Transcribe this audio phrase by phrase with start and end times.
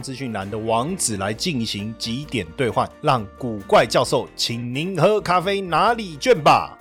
[0.00, 6.76] 资讯栏的网址来进行几点兑换，让古怪教授请您喝咖啡拿礼券吧。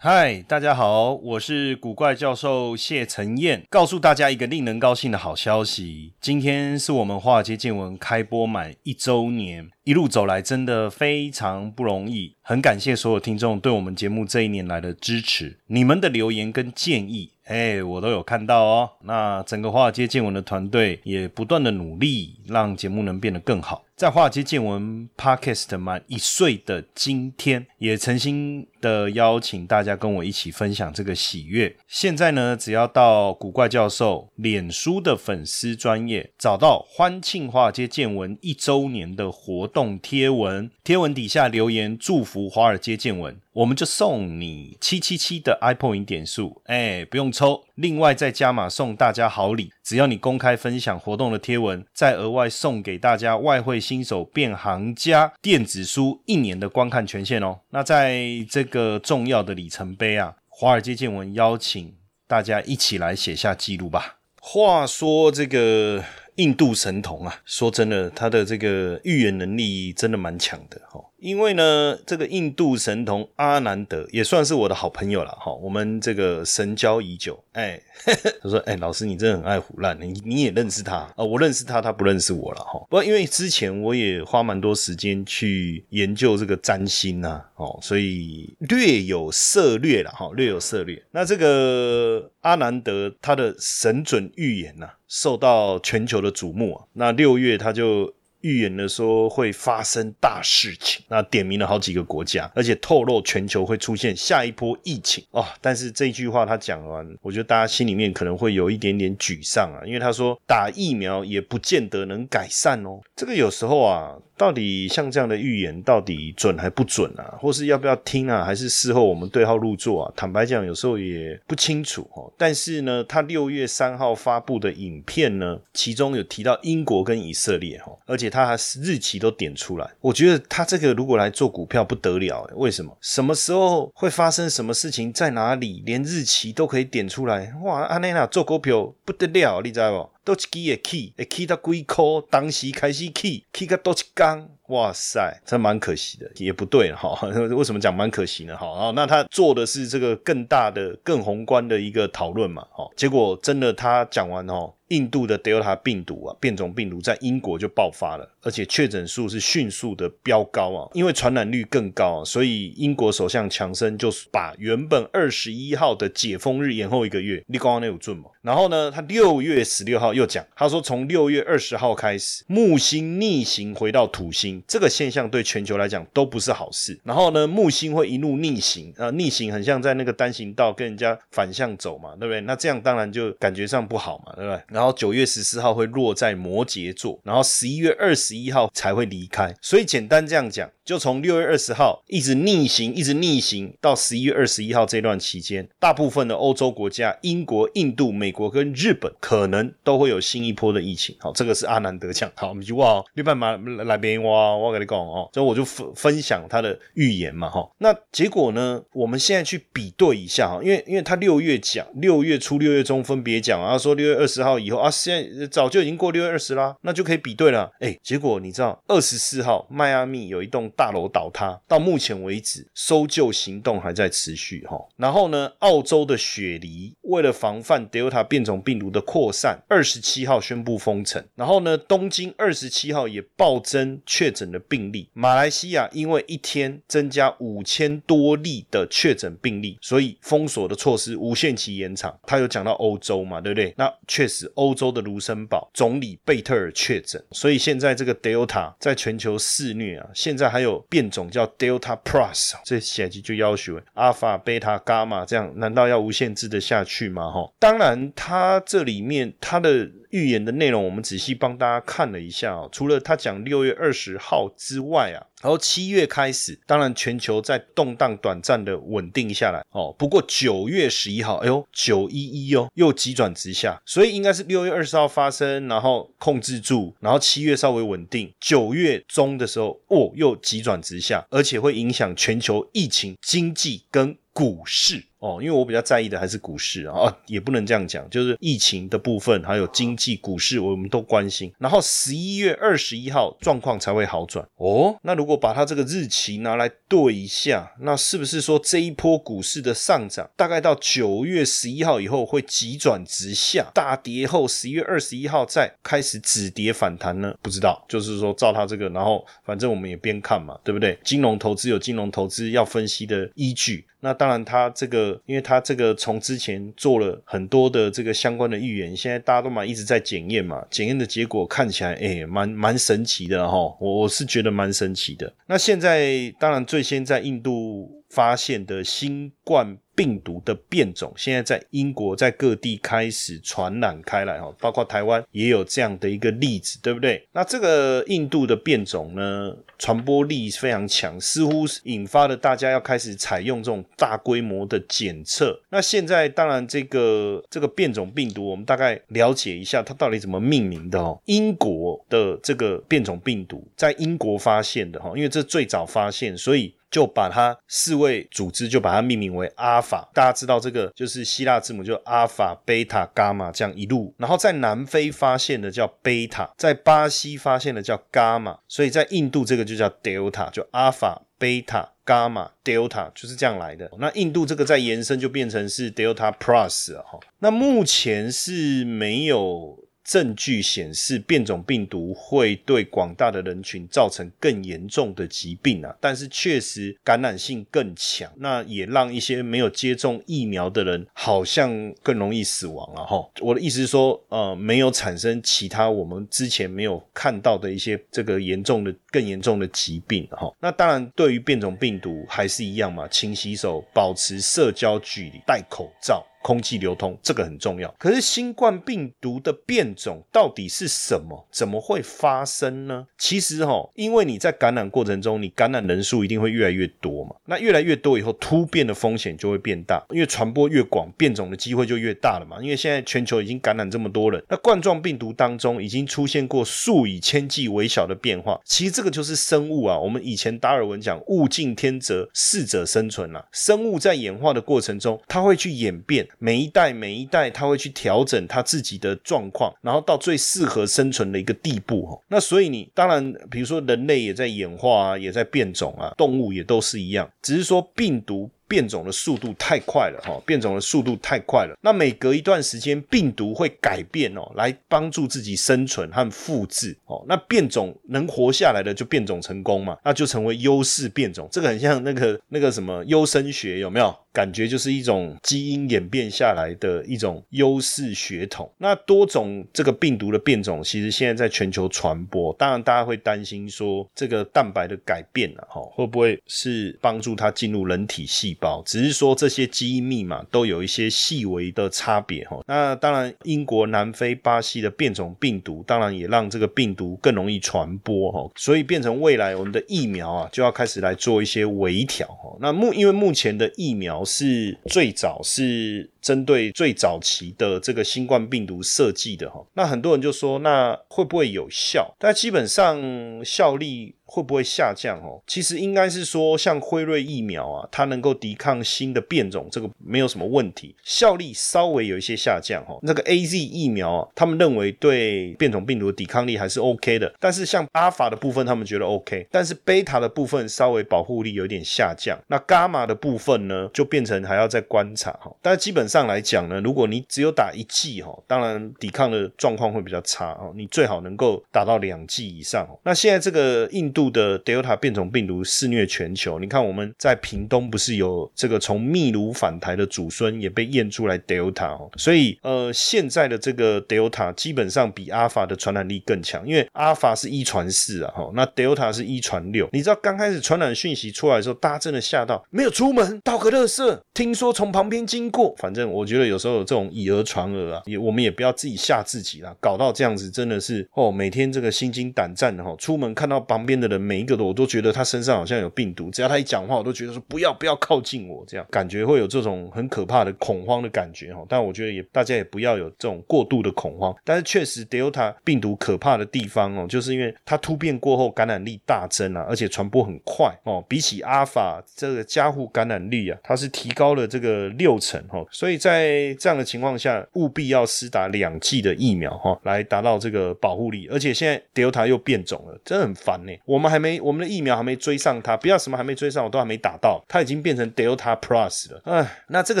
[0.02, 17.30] 嗨，大家好，我是古怪教授谢承彦，告诉大家一个令人高兴的好消息，今天是我们华尔街见闻开播满一周年，一路走来真的非常不容易，很感谢所有听众对我们节目这一年来的支持，你们的留言跟建议。
[17.44, 18.90] 哎，我都有看到哦。
[19.02, 23.82] 那整个华尔街见闻的团队也不断的努力，让节目能变得更好。
[23.96, 31.74] 在华尔街见闻 Podcast 满一岁的今天，也诚心的邀请大家跟我一起分享这个喜悦。
[31.88, 43.40] 现在呢，只要到古怪教授脸书的粉丝专业，找到欢庆华尔街见闻一周年的活动贴文，贴文底下留言祝福华尔街见闻。
[43.52, 57.60] 我们就送你七七七的 iPoint 点数，哎，不用抽，另外再加码送大家好礼，只要你公开分享活动的贴文，再额外送给大家外汇新手变行家电子书一年的观看权限哦。
[57.70, 61.94] 那在这个重要的里程碑啊，华尔街见闻邀请
[62.26, 64.18] 大家一起来写下记录吧。
[64.40, 66.04] 话说这个。
[66.36, 71.00] 印度神童啊，说真的，他的这个预言能力真的蛮强的哈。
[71.20, 75.52] 因为呢，这个印度神童阿南德也算是我的好朋友了哈。
[75.54, 77.80] 我们这个神交已久，哎，
[78.42, 81.24] 他说，哎，老师你真的很爱胡乱，你你也认识他啊？
[81.24, 82.80] 我认识他，他不认识我了哈。
[82.88, 91.02] 不过因为之前我也花蛮多时间去研究这个占星呐，哦，所以略有涉略了哈，略有涉略。
[91.10, 94.88] 那这个阿南德他的神准预言呐。
[95.12, 96.86] 受到全球的瞩目啊！
[96.92, 105.44] 那六月他就预言了说会发生大事情，那点名了好几个国家，而且透露全球会出现下一波疫情哦。
[105.60, 113.00] 但是这句话他讲完，我觉得大家心里面可能会有一点点沮丧啊，因为他说打疫苗也不见得能改善哦。
[113.14, 114.16] 这个有时候啊。
[114.40, 117.36] 到底像这样的预言到底准还不准啊？
[117.38, 118.42] 或是要不要听啊？
[118.42, 120.12] 还是事后我们对号入座啊？
[120.16, 122.32] 坦白讲，有时候也不清楚哦。
[122.38, 129.86] 但是呢，他六月三号发布的影片呢，其中有提到英国跟以色列哈，而且他还日期都点出来。
[130.00, 132.96] 我觉得他这个如果来做股票不得了，为什么？
[133.02, 137.52] 什么时候会发生什么事情，在哪里，连日期都可以点出来？
[137.62, 140.10] 哇，阿内娜做股票不得了，你知道不？
[140.24, 142.04] 多一支会起，会起到几块？
[142.30, 147.18] 当时开始起，起个多一缸，哇塞，这蛮可惜的，也不对哈。
[147.54, 148.56] 为什么讲蛮可惜呢？
[148.56, 152.66] 哈，那他做的是这个更大的、更宏观的一个讨论嘛？
[152.70, 154.72] 哈，结果真的他讲完哈。
[154.90, 167.42] 印度的 Delta 病毒啊，变种病毒在英国就爆发了，而且确诊数是迅速的飙高啊，因为传染率更高啊，所以英国首相强生就把原本二十一号的解封日延后一个月。
[167.48, 168.24] 你刚刚那有准吗？
[168.42, 176.98] 然后呢，他六月十六号又讲，他说从六月二十号开始，木星逆行回到土星，这个现象对全球来讲都不是好事。
[177.04, 182.40] 然后呢，木星会一路逆行啊，逆行很像在那个单行道跟人家反向走嘛，对不对？
[182.40, 184.60] 那这样当然就感觉上不好嘛，对不对？
[184.80, 189.54] 然后九月十四号会落在摩羯座，然后十一月二十一号才会离开。
[189.60, 201.14] 所以简单这样讲，就从六月二十号一直逆行，一直逆行到十一月二十一号这段期间，大部分的欧洲国家，英国、印度、美国跟日本可能都会有新一波的疫情。
[201.20, 202.28] 好，这个是阿南德讲。
[202.34, 207.70] 好，我们就哇，你办嘛来边哇，我跟你讲哦，所以我就分分享他的预言嘛哈。
[207.78, 208.82] 那结果呢？
[208.92, 214.90] 我们现在去比对一下哈，因为因为他六月讲，六月初、六月中分别讲，然后说六月二十号以后啊。
[214.90, 217.70] 现在早就已经过六月二十啦，那就可以比对了。
[217.78, 224.80] 哎，结果你知道，二十四号迈阿密有一栋大楼倒塌，到目前为止搜救行动还在持续哈。
[224.96, 231.22] 然后呢，澳洲的雪梨为了防范 Delta 变种病毒的扩散，二十七号宣布封城。
[231.34, 235.10] 然后呢，东京二十七号也暴增确诊的病例。
[235.12, 242.18] 马来西亚因为一天增加五千多例的确诊病例，所以封锁的措施无限期延长。
[242.22, 243.74] 他有讲到欧洲嘛，对不对？
[243.76, 245.00] 那确实欧洲的。
[245.00, 250.06] 卢森堡总理贝特尔确诊，所以现在这个 Delta 在全球肆虐啊！
[250.14, 257.30] 现在还有变种叫 Delta Plus，这写起就要求阿尔法、贝塔、伽马，这样难道要无限制的下去吗？
[257.30, 259.90] 哈，当然，它这里面它的。
[260.10, 262.68] 预言的内容，我们仔细帮大家看了一下哦。
[262.70, 269.94] 除了他讲六月二十号之外啊，然后七月开始，当然全球在动荡短暂的稳定下来哦。
[269.98, 285.04] 不过九月十一号，哎呦，九一一哦，又急转直下，所以应该是六月二十号发生，然后控制住，然后七月稍微稳定，九月中的时候哦，又急转直下，而且会影响全球疫情、经济跟股市。
[285.20, 291.52] 哦，因为我比较在意的还是股市啊，也不能这样讲，就是疫情的部分，还有经济、股市，我们都关心。
[291.58, 294.42] 然后十一月二十一号状况才会好转。
[294.56, 307.34] 哦，那如果把它这个日期拿来对一下，那是不是说这一波股市的上涨，大概到九月十一号以后会急转直下，大跌后十一月二十一号再开始止跌反弹呢？
[307.42, 310.98] 不知道，就是说照它这个，然后反正我们也边看嘛，对不对？
[311.04, 313.84] 金融投资有金融投资要分析的依据。
[314.00, 325.32] 那当然，他这个，因为他这个从之前做了很多的这个相关的预言，现在大家都嘛一直在检验嘛，检验的结果看起来，哎，蛮蛮神奇的哈，我我是觉得蛮神奇的。
[325.46, 329.78] 那现在当然最先在印度发现的新冠。
[330.00, 337.22] 病毒的变种现在在英国在各地开始传染开来哈，包括台湾也有这样的一个例子，对不对？
[337.32, 345.60] 那这个印度的变种呢，传播力非常强，似乎引发了大家要开始采用这种大规模的检测。
[345.68, 351.20] 那现在当然这个这个变种病毒，我们大概了解一下它到底怎么命名的哦。
[351.26, 356.74] 英国的这个变种病毒在英国发现的哈，因为这最早发现，所以。
[356.90, 364.14] 就把它四位组织就把它命名为阿法，大家知道这个就是希腊字母，就阿法、贝塔、伽马这样一路。
[364.18, 373.90] 然后在南非发现的叫贝塔，在巴西发现的叫伽马，所以在印度这个就叫 delta，就阿法、贝塔、伽马、delta 就是这样来的。
[373.98, 377.20] 那印度这个再延伸就变成是 delta plus 哈。
[377.38, 379.89] 那目前是没有。
[380.10, 385.96] 证据显示，变种病毒会对广大的人群造成更严重的疾病啊！
[386.00, 393.24] 但是确实感染性更强，那也让一些没有接种疫苗的人好像更容易死亡了哈。
[393.40, 400.52] 我的意思是说，呃，没有产生其他我们之前没有看到的一些这个严重的、更严重的疾病哈。
[400.58, 406.26] 那当然，对于变种病毒还是一样嘛，勤洗手，保持社交距离，戴口罩。
[406.42, 411.46] 空气流通这个很重要，可是新冠病毒的变种到底是什么？
[411.50, 413.06] 怎么会发生呢？
[413.18, 417.36] 其实哈，因为你在感染过程中，你感染人数一定会越来越多嘛。
[417.44, 422.56] 那越来越多以后，突变的风险就会变大，因为传播越广，变种的机会就越大了嘛。
[422.62, 428.58] 因为现在全球已经感染这么多人，那冠状病毒当中已经出现过数以千计微小的变化。
[428.64, 429.98] 其实这个就是生物啊。
[429.98, 433.44] 我们以前达尔文讲物竞天择，适者生存啊。
[433.52, 436.26] 生物在演化的过程中，它会去演变。
[436.38, 442.18] 每一代每一代，它会去调整它自己的状况，然后到最适合生存的一个地步哈。
[442.28, 448.50] 那所以你当然，比如说人类也在演化啊，也在变种啊，动物也都是一样，只是说病毒。
[448.70, 451.76] 变种的速度太快了哈，变种的速度太快了。
[451.82, 457.20] 那每隔一段时间，病毒会改变哦，来帮助自己生存和复制哦。
[457.26, 461.48] 那变种能活下来的就变种成功嘛，那就成为优势变种。
[461.50, 464.16] 这个很像那个那个什么优生学有没有？
[464.32, 468.70] 感觉就是一种基因演变下来的一种优势血统。
[468.78, 472.52] 那多种这个病毒的变种，其实现在在全球传播。
[472.54, 478.82] 当然，大家会担心说这个蛋白的改变了哈，会不会是帮助它进入人体细胞？
[478.86, 482.60] 只是说这些基因密码都有一些细微的差别哈。
[482.66, 488.50] 那当然，英国、南非、巴西的变种病毒，当然也让这个病毒更容易传播哈。
[488.56, 492.56] 所以变成未来我们的疫苗啊，就要开始来做一些微调哈。
[492.60, 496.10] 那目因为目前的疫苗是最早是。
[496.20, 502.14] 针对最早期的这个新冠病毒设计的哈，那很多人就说，那会不会有效？
[502.18, 503.00] 但基本上
[503.44, 505.18] 效力会不会下降？
[505.20, 512.84] 哦，其实应该是说，像辉瑞疫苗啊，它能够抵抗新的变种，这个没有什么问题，效力稍微有一些下降。
[512.84, 522.38] 哈，那个 A Z 疫苗啊，他们认为对变种病毒的抵抗力还是 OK 的，但是像阿法的部分，他们觉得 OK，但是贝塔的部分稍微保护力有点下降。
[522.48, 530.72] 那伽马的部分呢，就变成还要再观察哈，但基本上来讲呢，如果你只有打一剂哈，当然抵抗的状况会比较差哦。
[530.74, 532.84] 你最好能够打到两剂以上。
[533.04, 534.30] 那现在这个印度。
[534.30, 536.60] 的 Delta 变种病毒肆虐全球。
[536.60, 549.88] 你看我们在屏东不是有这个从秘鲁返台的祖孙也被验出来 Delta 哦，所以呃现在的这个 Delta 基本上比 Alpha 的传染力更强，因为 Alpha 是一传四啊，哈，那 Delta 是一传六。
[549.92, 571.64] 你知道刚开始传染讯息出来的时候，大家真的吓到，没有出门倒个垃圾，听说从旁边经过，反正我觉得有时候有这种以讹传讹啊，也我们也不要自己吓自己啦，搞到这样子真的是哦，每天这个心惊胆战的哈，出门看到旁边的人每一个的我都觉得他身上好像有病毒，只要他一讲话，我都觉得说不要不要靠近我，这样感觉会有这种很可怕的恐慌的感觉哈。
[571.68, 574.34] 但我觉得也大家也不要有这种过度的恐慌。
[574.44, 585.64] 但是确实，Delta 病毒可怕的地方哦，就是因为它突变过后感染力大增啊，而且传播很快哦，比起阿尔法这个加护感染力啊，它是提高了这个六成哈。
[585.70, 591.26] 所以所以在这样的情况下，务必要施打两剂的疫苗哈，来达到这个保护力。
[591.28, 593.72] 而且现在 Delta 又变种了，真的很烦呢。
[593.84, 599.20] 我们还没我们的疫苗还没追上它，不要什么还没追上，我都还没打到，它已经变成 Delta Plus 了。
[599.24, 600.00] 哎，那这个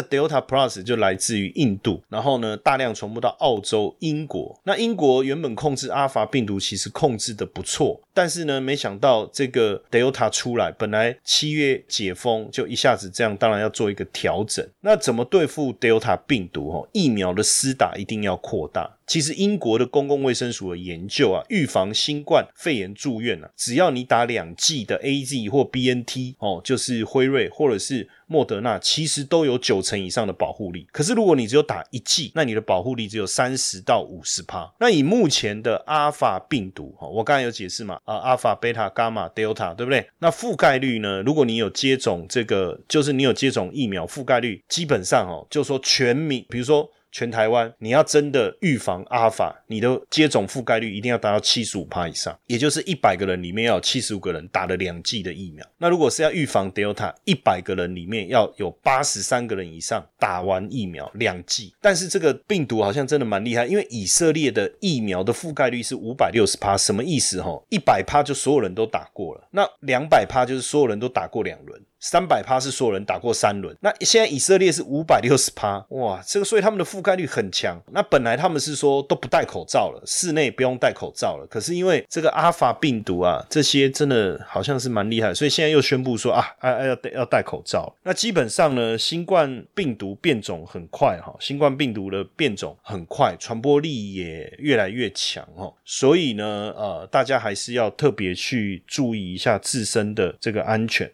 [0.00, 4.56] Delta Plus 就来自于印度，然后呢大量传播到澳洲、英国。
[4.62, 14.64] 那英国原本控制阿法病毒其实控制的不错，但是呢没想到这个 Delta 出来，本来七月解封就一下子这样，当然要做一个调整。
[14.82, 16.70] 那怎么对付 Delta 病毒？
[16.70, 18.98] 哦，疫苗的施打一定要扩大。
[19.06, 30.86] 其实英国的公共卫生署的研究啊，预防新冠肺炎住院啊，只要你打两剂的 A Z 或 B N T 哦，就是辉瑞或者是莫德纳，其实都有九成以上的保护力。
[30.92, 34.72] 可是如果你只有打一剂，那你的保护力只有三十到五十帕。
[34.78, 40.08] 那以目前的阿尔法病毒，哈，我刚才有解释嘛，啊，阿尔法、贝塔、伽马、德尔塔，对不对？
[40.20, 41.20] 那覆盖率呢？
[41.22, 46.88] 如果你有接种这个，就是你有接种疫苗，覆盖率基本上哦，就说全民，比如说。
[47.12, 55.66] 全台湾，你要真的预防阿法，你的接种覆盖率一定要达到七十五帕以上，也就是一百个人里面要有七十五个人打了两剂的疫苗。
[55.78, 61.74] 那如果是要预防 Delta，一百个人里面要有八十三个人以上打完疫苗两剂。
[61.80, 67.42] 但是这个病毒好像真的蛮厉害，因为以色列的疫苗的覆盖率是五百六十帕，什么意思？
[67.42, 71.80] 吼，一百帕就所有人都打过了，那两百帕就是所有人都打过两轮。
[72.00, 77.78] 三百趴是所有人打过三轮，那现在以色列是五百六十趴，哇，这个所以他们的覆盖率很强。
[77.92, 81.46] 那本来他们是说都不戴口罩了，室内不用戴口罩了。
[81.50, 87.94] 可是因为这个阿法病毒啊，这些真的好像是蛮厉害，所以现在又宣布说啊，啊要戴要戴口罩。
[88.02, 95.70] 那基本上呢，新冠病毒变种很快哈，新冠病毒的变种很快，传播力也越来越强哈。
[95.84, 101.10] 所以呢，呃，大家还是要特别去注意一下自身的这个安全。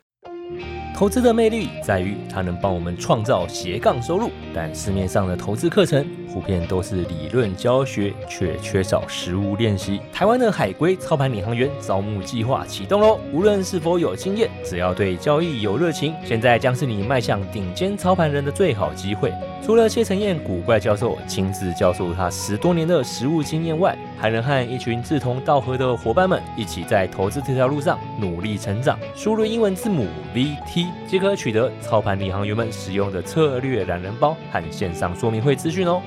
[0.94, 10.00] 投资的魅力在于它能帮我们创造斜杠收入，但市面上的投资课程普遍都是理论教学，却缺少实物练习。
[10.10, 13.20] 台湾的海归操盘领航员招募计划启动喽！
[13.30, 19.30] 无论是否有经验，只要对交易有热情，现在将是你迈向顶尖操盘人的最好机会。
[19.62, 28.96] 除了谢承彦古怪教授亲自教授他十多年的实务经验外，还能和一群志同道合的伙伴们一起在投资这条路上努力成长。
[29.16, 36.00] 输入英文字母 VT 即可取得操盘领航员们使用的策略懒人包和线上说明会资讯哦。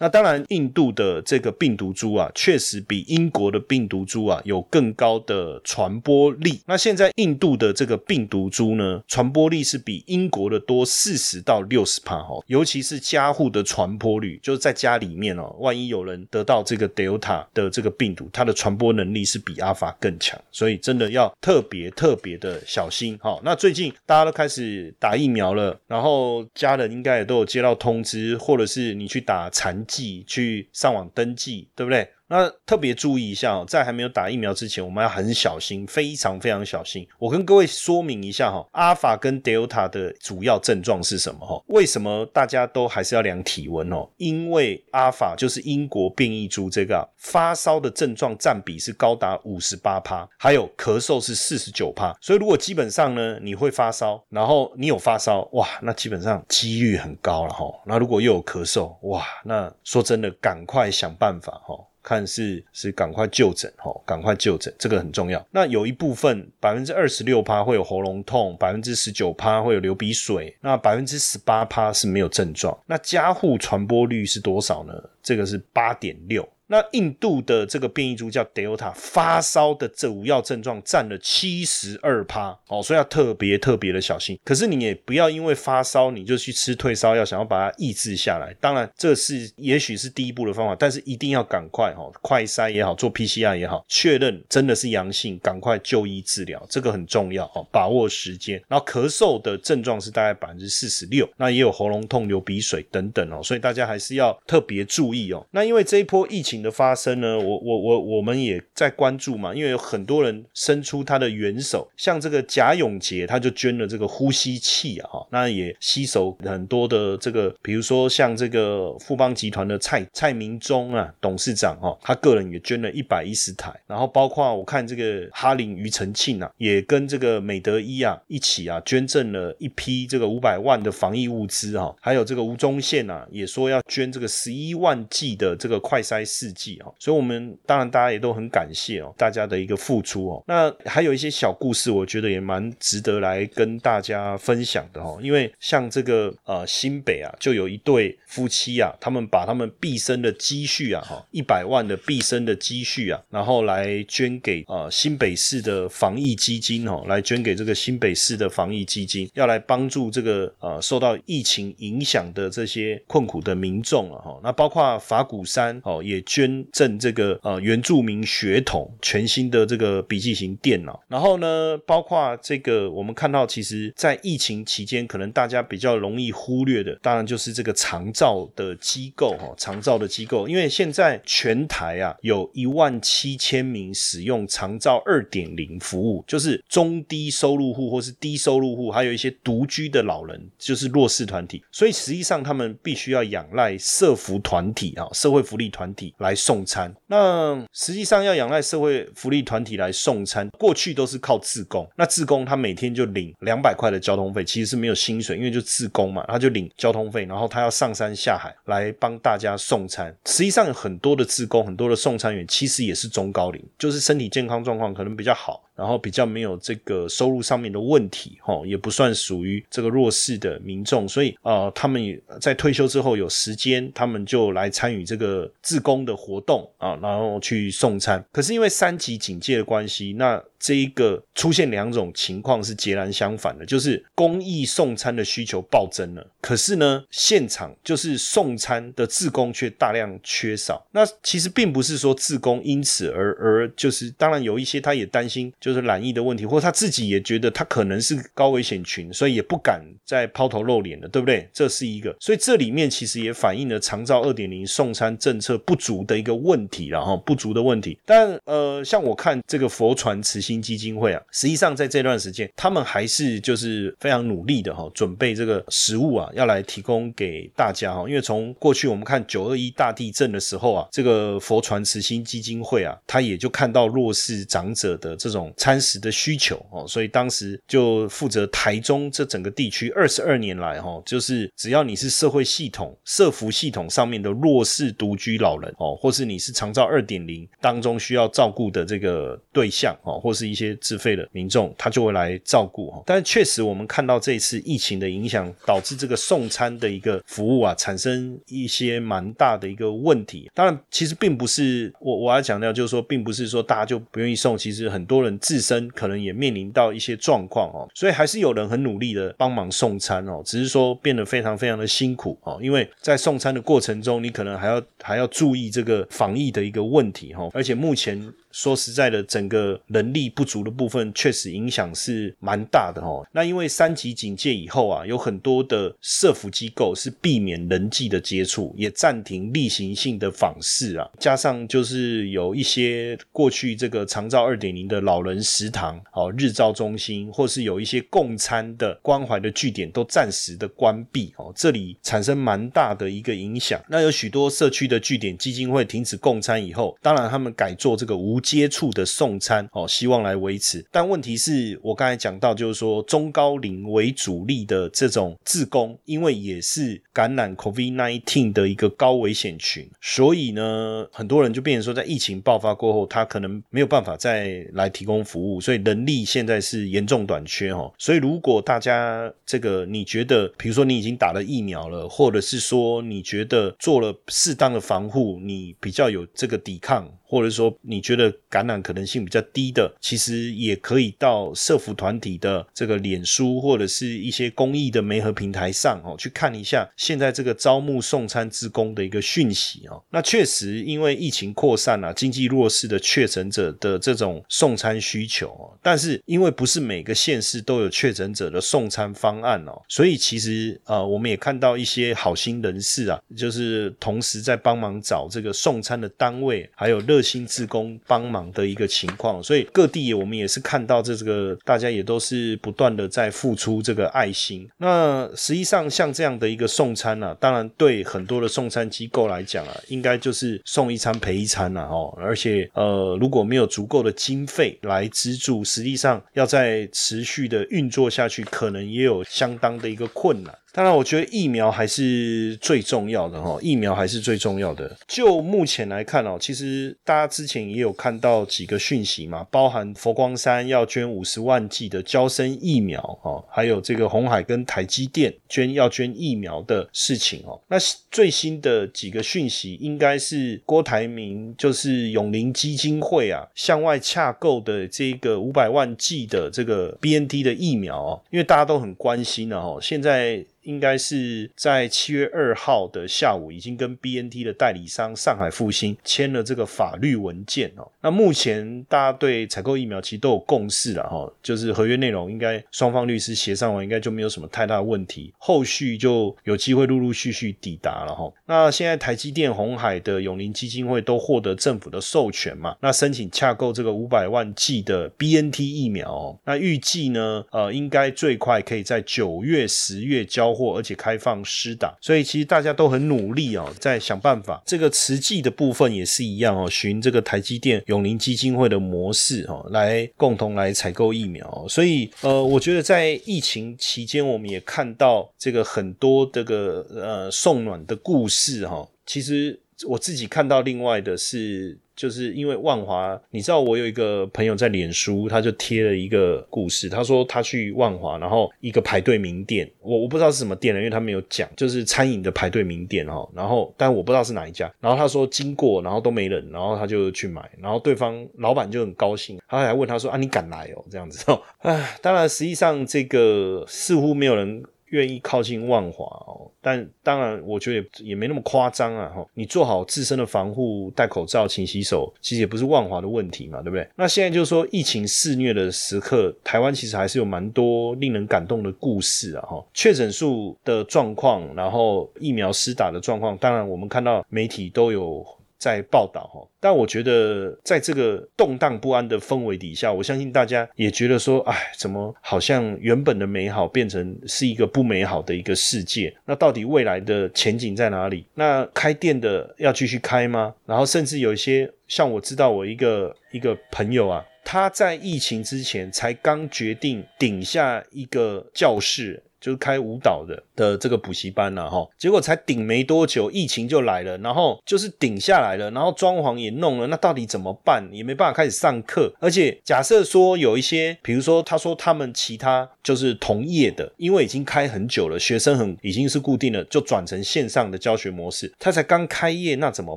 [0.00, 6.60] 那当然，印度的这个病毒株啊，确实比英国的病毒株啊有更高的传播力。
[6.66, 23.40] 那现在印度的这个病毒株呢，传播力是比英国的多四十到六十帕哈，尤其是家户的传播率，就是在家里面哦，万一有人得到这个 Delta 的这个病毒，它的传播能力是比阿法更强，所以真的要特别特别的小心哈。
[23.42, 29.84] 那最近大家都开始打疫苗了，然后家人应该也都有接到通知，或者是你去打残。
[29.88, 32.12] 记去上网登记，对不对？
[32.28, 37.06] 那特别注意一下哦，在还没有打疫苗之前，我们要很小心，非常非常小心。
[37.18, 41.62] 我跟各位说明一下哈，阿法跟德尔塔的主要症状是什么哈？
[41.68, 44.06] 为什么大家都还是要量体温哦？
[44.18, 52.14] 因为阿法就是英国变异株，这个发烧的症状占比是高达五十八趴，还有咳嗽是四十九趴。
[52.20, 57.64] 所以如果基本上呢，你会发烧，然后你有发烧，哇，那基本上几率很高了哈。
[57.86, 61.74] 那如果又有咳嗽，哇，那说真的，赶快想办法哈。
[62.08, 65.46] 看是是赶快就诊哈，赶快就诊，这个很重要。
[65.50, 72.76] 那有一部分百分之二十六趴会有喉咙痛，百分之十九趴会有流鼻水，那百分之十八趴是没有症状。
[72.86, 74.94] 那加护传播率是多少呢？
[75.22, 76.48] 这个是八点六。
[76.68, 84.40] 那印度的这个变异株叫 Delta，发烧的这主要症状占了七十二趴哦，所以要特别特别的小心。
[84.42, 88.56] 可是你也不要因为发烧你就去吃退烧药，想要把它抑制下来。
[88.58, 98.58] 当然这是也许是第一步的方法，但是一定要赶快哈，快筛也好，做 PCR 也好，确认真的是阳性，赶快就医治疗，这个很重要哦，把握时间。
[98.66, 105.46] 然后咳嗽的症状是大概百分之四十六，那也有喉咙痛、流鼻水等等哦，所以大家还是要特别注意哦。
[105.50, 140.44] 那因为这一波疫情的发生呢，我我我我们也在关注嘛，因为有很多人伸出他的援手，像这个贾永杰，他就捐了这个呼吸器啊，哈，那也吸收很多的这个，比如说像这个富邦集团的蔡蔡明忠啊董事长哈，他个人也捐了一百一十台，然后包括我看这个哈林庾澄庆啊，也跟这个美德医啊一起啊捐赠了一批这个五百万的防疫物资哈，还有这个吴宗宪啊也说要捐这个十一万剂的这个快筛试剂啊，所以我们当然大家也都很感谢哦，大家的一个付出哦。
[140.46, 164.40] 那还有一些小故事，我觉得也蛮值得来跟大家分享的哦，因为像这个呃新北啊，就有一对夫妻啊，他们把他们毕生的积蓄啊哈一百万的毕生的积蓄啊，然后来捐给呃新北市的防疫基金哦，来捐给这个新北市的防疫基金，要来帮助这个呃受到疫情影响的这些困苦的民众啊哈。
[164.42, 171.02] 那包括法鼓山哦，也捐捐赠这个呃原住民血统全新的这个笔记型电脑。
[171.08, 196.94] 然后呢，包括这个我们看到，其实在疫情期间，可能大家比较容易忽略的，当然就是这个长照的机构哈，长照的机构，因为现在全台啊有一万七千名使用长照二点零服务，就是中低收入户或是低收入户，还有一些独居的老人，就是弱势团体，所以实际上他们必须要仰赖社福团体啊，社会福利团体来来送餐。
[197.06, 210.14] 那实际上要仰赖社会福利团体来送餐，过去都是靠自工，那自工他每天就领两百块的交通费，其实是没有薪水，因为就自工嘛，他就领交通费，然后他要上山下海来帮大家送餐。
[210.26, 215.64] 实际上有很多的自工，很多的送餐员，其实也是中高龄，就是身体健康状况可能比较好。
[215.78, 228.22] 然后比较没有这个收入上面的问题，哈，也不算属于这个弱势的民众，所以啊，他们也在退休之后有时间，他们就来参与这个自工的活动啊，然后去送餐。
[228.32, 240.84] 可是因为三级警戒的关系，那这一个出现两种情况是截然相反的，就是公益送餐的需求暴增了，可是呢，现场就是送餐的自工却大量缺少。
[240.90, 245.52] 那其实并不是说自工因此而而就是，当然有一些他也担心。
[245.60, 251.46] 就就是染疫的问题，或者他自己也觉得他可能是高危险群，所以也不敢再抛头露脸了，对不对？
[251.52, 257.98] 这是一个，所以这里面其实也反映了长照二点零送餐政策不足的一个问题了哈，不足的问题。
[258.06, 268.08] 但呃，像我看这个佛传慈心基金会啊，实际上在这段时间，他们还是就是非常努力的哈，准备这个食物啊，要来提供给大家哈。
[268.08, 275.52] 因为从过去我们看九二一大地震的时候啊，这个佛传慈心基金会啊，他也就看到弱势长者的这种。
[275.58, 293.02] 餐食的需求哦，所以当时就负责台中这整个地区二十二年来哈，就是只要你是社会系统、社服系统上面的弱势独居老人哦，或是你是长照二点零当中需要照顾的这个对象哦，或是一些自费的民众，他就会来照顾哈。
[293.04, 300.48] 但是确实我们看到这一次疫情的影响，导致这个送餐的一个服务啊，产生一些蛮大的一个问题。
[300.54, 305.36] 当然，其实并不是我我要强调，就是说，并不是说大家就不愿意送，其实很多人。
[305.48, 318.30] 自身可能也面临到一些状况哦，所以还是有人很努力的帮忙送餐哦，只是说变得非常非常的辛苦哦，因为在送餐的过程中，你可能还要还要注意这个防疫的一个问题哈，而且目前。
[318.50, 323.26] 说实在的，整个人力不足的部分确实影响是蛮大的哦。
[323.32, 331.06] 那因为三级警戒以后啊，有很多的社福机构是避免人际的接触，也暂停例行性的访视啊。
[331.18, 341.52] 加上就是有一些过去这个长照二点零的老人食堂、哦日照中心，或是有一些共餐的关怀的据点，都暂时的关闭哦。
[341.54, 343.78] 这里产生蛮大的一个影响。
[343.88, 348.37] 那有许多社区的据点基金会停止共餐以后，当然他们改做这个无。
[348.40, 350.84] 接触的送餐哦，希望来维持。
[350.90, 367.92] 但问题是我刚才讲到，就是说中高龄为主力的这种自工，因为也是感染 COVID-19 的一个高危险群，所以呢，很多人就变成说，在疫情爆发过后，他可能没有办法再来提供服务，所以人力现在是严重短缺哦。
[367.98, 377.08] 所以如果大家这个你觉得，比如说你已经打了疫苗了，或者是说你觉得做了适当的防护，你比较有这个抵抗。
[377.30, 390.02] 或者说你觉得感染可能性比较低的，其实也可以到社服团体的这个脸书或者是一些公益的媒合平台上哦，去看一下现在这个招募送餐职工的一个讯息哦。
[390.10, 407.18] 那确实因为疫情扩散啊，经济弱势的确诊者的这种送餐需求哦，但是因为不是每个县市都有确诊者的送餐方案哦，所以其实呃我们也看到一些好心人士啊，就是同时在帮忙找这个送餐的单位，还有热。
[407.28, 414.68] 心职工帮帮忙的一个情况，所以各地我们也是看到这这个大家也都是不断的在付出这个爱心。
[414.78, 422.12] 那实际上像这样的一个送餐啊，当然对很多的送餐机构来讲啊，应该就是送一餐赔一餐了哦。
[422.20, 430.52] 而且呃，如果没有足够的经费来资助，实际上要在持续的运作下去，可能也有相当的一个困难。
[430.72, 434.96] 当然，我觉得疫苗还是最重要的哈，疫苗还是最重要的。
[435.08, 447.60] 就目前来看哦，其实大家之前也有看到几个讯息嘛，包含佛光山要捐五十万剂的交生疫苗哦，还有这个红海跟台积电捐要捐疫苗的事情哦。
[447.68, 447.76] 那
[448.10, 460.44] 最新的几个讯息，应该是郭台铭就是永林基金会啊向外洽购的这个五百万剂的这个 BNT 的疫苗哦，因为大家都很关心了哦，现在。
[460.68, 467.90] 应该是在七月二号的下午，已经跟 B N T 的代理商上海复兴签了这个法律文件哦。
[468.02, 478.30] 那目前大家对采购疫苗其实都有共识了哈，就是合约内容应该双方律师协商完，应该就没有什么太大的问题，后续就有机会陆陆续续抵达了哈。
[478.44, 490.57] 那现在台积电、红海的永林基金会都获得政府的授权嘛，那申请洽购这个五百万剂的 B N T 疫苗，哦那预计呢，呃，应该最快可以在九月、十月交。
[490.58, 494.60] 货，而且开放施打，所以其实大家都很努力哦，在想办法。
[494.66, 501.66] 这个慈济的部分也是一样哦，循这个台积电永林基金会的模式哦，来共同来采购疫苗。
[501.68, 508.88] 所以呃，我觉得在疫情期间，我们也看到这个很多这个呃送暖的故事哈。
[509.06, 511.78] 其实我自己看到另外的是。
[511.98, 516.88] 就是因为万华，你知道我有一个朋友在脸书，他就贴了一个故事。
[516.88, 523.28] 他说他去万华，然后一个排队名店，我我不知道是什么店了，因为他没有讲，就是餐饮的排队名店哈。
[523.34, 524.72] 然后，但我不知道是哪一家。
[524.80, 530.84] 然后他说经过，然后都没人，然后他就去买，然后对方老板就很高兴，他还问他说啊，你敢来哦？
[530.88, 531.42] 这样子哦。
[531.58, 534.62] 唉，当然实际上这个似乎没有人。
[534.90, 539.12] 愿意靠近万华哦，但当然，我觉得也也没那么夸张啊！
[539.14, 543.88] 哈，你做好自身的防护，戴口罩、勤洗手，其实也不是万华的问题嘛，对不对？
[543.96, 549.42] 那现在就是说，疫情肆虐的时刻，台湾其实还是有蛮多令人感动的故事啊！
[549.42, 555.24] 哈，确诊数的状况，然后疫苗施打的状况，当然我们看到媒体都有。
[555.58, 566.16] 在报道哈，但我觉得在这个动荡不安的氛围底下，我相信大家也觉得说，哎，怎么好像原本的美好变成是一个不美好的一个世界？
[566.24, 568.24] 那到底未来的前景在哪里？
[568.34, 570.54] 那开店的要继续开吗？
[570.64, 579.22] 然后甚至有一些像我知道我一个一个朋友啊，他在疫情之前才刚决定顶下一个教室。
[579.40, 587.88] 就是开舞蹈的的这个补习班了哈，结果才顶没多久，疫情就来了，然后就是顶下来了，然后装潢也弄了，那到底怎么办？
[587.92, 599.96] 也没办法开始上课，而且假设说有一些，比如说他说他们其他就是同业的，因为已经开很久了，学生很已经是固定了，就转成线上的教学模式，他才刚开业，那怎么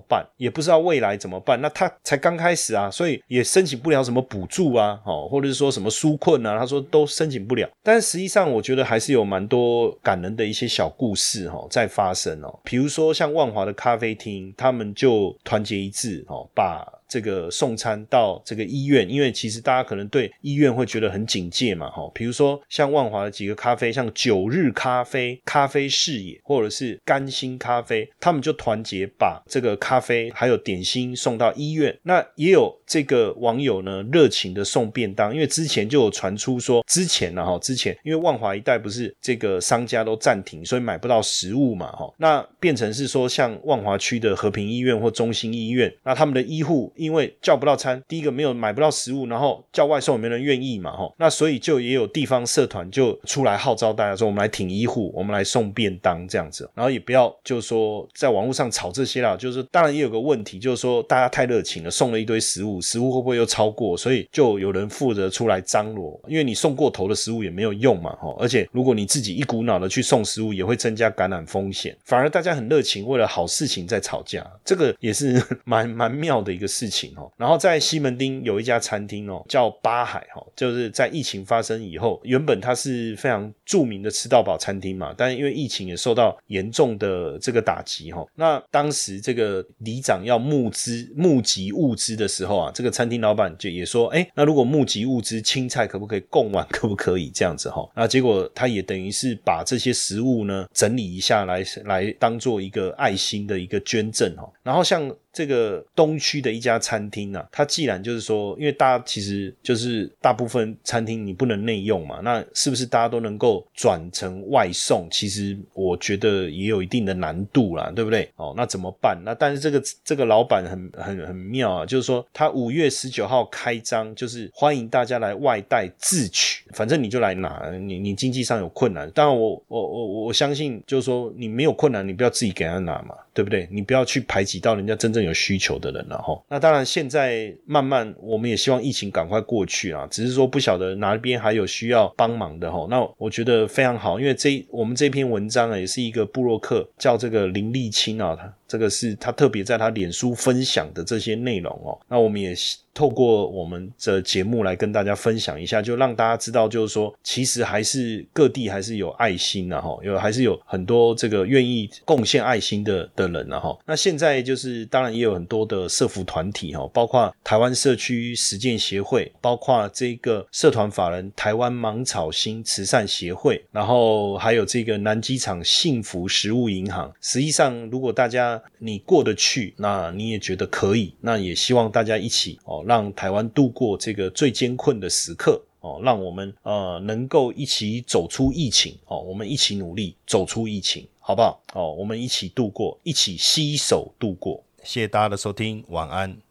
[0.07, 0.23] 办？
[0.37, 9.30] 也不知道未来怎么办，那他才刚开始啊，所以也申请不了什么补助啊，哦，或者是说什么纾困啊，他说都申请不了，但实际上我觉得还是有。
[9.31, 16.85] 蛮多感人的一些小故事哈，在发生哦，比如说像万华的咖啡厅，他们就团结一致哦，把。
[17.11, 31.93] 这个送餐到这个医院，因为其实大家可能对医院会觉得很警戒嘛，哈，比如说像万华的几个咖啡，像九日咖啡、咖啡视野，或者是甘心咖啡，他们就团结把这个咖啡还有点心送到医院。
[32.03, 46.89] 那也有这个网友呢热情的送便当，因为之前就有传出说，之前呢哈，之前因为万华一带不是这个商家都暂停，所以买不到食物嘛，哈，那变成是说像万华区的和平医院或中心医院，那他们的医护。
[47.01, 63.97] 因为叫不到餐，第一个没有买不到食物，然后叫外送也没人愿意嘛，吼，那所以就也有地方社团就出来号召大家说，我们来挺医护，我们来送便当这样子，然后也不要就是说在网络上炒这些啦，就是当然也有个问题，就是说大家太热情了，送了一堆食物，食物会不会又超过？
[63.97, 76.90] 所以就有人负责出来张罗，因为你送过头的食物也没有用嘛，吼，而且如果你自己一股脑的去送食物，也会增加感染风险，反而大家很热情，为了好事情在吵架，这个也是 蛮蛮妙的一个事情。
[76.91, 77.31] 情哦。
[77.37, 88.25] 然后在西门町有一家餐厅哦，叫八海哈，就是在疫情发生以后，原本它是非常著名的吃到饱餐厅嘛，但因为疫情也受到严重的这个打击哈。
[88.35, 96.67] 那当时这个里长要募资募集物资的时候啊，这个餐厅老板就也说，哎，那如果募集物资，青菜可不可以供完？
[96.69, 97.89] 可不可以这样子哈？
[97.95, 104.51] 那结果他也等于是把这些食物呢整理一下来，来当做一个爱心的一个捐赠哈。
[104.63, 105.09] 然后像。
[105.33, 115.07] 这个东区的一家餐厅呢，它既然就是说，因为大家其实就是大部分餐厅你不能内用嘛，那是不是大家都能够转成外送？
[115.09, 118.29] 其实我觉得也有一定的难度啦，对不对？
[118.35, 119.17] 哦，那怎么办？
[119.23, 133.15] 那但是这个这个老板很很很妙啊，就是说他五月十九号开张，就是欢迎大家来外带自取，反正你就来拿，你你经济上有困难，当然我我我我相信，就是说你没有困难，你不要自己给他拿嘛。
[133.33, 133.65] 对不对？
[133.71, 136.37] 你不要去排挤到人家真正有需求的人了哈。
[136.49, 140.05] 那当然，现在慢慢我们也希望疫情赶快过去啊。
[140.11, 142.85] 只是说不晓得哪边还有需要帮忙的哈。
[142.89, 151.99] 那我觉得非常好，因为这我们这篇文章啊，也是一个布洛克叫这个林立清啊，他这个是他特别在他脸书分享的这些内容哦。
[152.07, 152.55] 那我们也。
[152.93, 163.77] 透过我们的节目来跟大家分享一下，就让大家知道，就是说，其实还是各地还是有爱心的哈，有还是有很多这个愿意贡献爱心的的人了哈。
[163.85, 177.09] 那现在就是当然也有很多的社服团体哈，包括台湾社区实践协会，包括这个社团法人台湾芒草心慈善协会，然后还有这个南机场幸福食物银行。
[177.21, 182.83] 实际上，如果大家你过得去，那你也觉得可以，那也希望大家一起哦。
[182.87, 191.61] 让台湾度过这个最艰困的时刻哦，让我们呃能够一起走出疫情哦，我们一起努力走出疫情，好不好？
[191.73, 194.63] 哦，我们一起度过，一起携手度过。
[194.83, 196.50] 谢谢大家的收听，晚安。